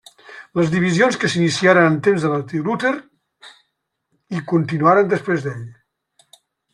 Les 0.59 0.69
divisions 0.75 1.17
que 1.23 1.29
s'iniciaren 1.33 1.89
en 1.89 1.99
temps 2.07 2.23
de 2.25 2.31
Martí 2.31 2.61
Luter 2.69 2.93
i 4.39 4.43
continuaren 4.55 5.13
després 5.13 5.45
d'ell. 5.49 5.63